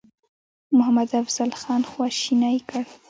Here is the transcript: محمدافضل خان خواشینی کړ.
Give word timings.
محمدافضل 0.77 1.49
خان 1.61 1.81
خواشینی 1.89 2.55
کړ. 2.69 2.83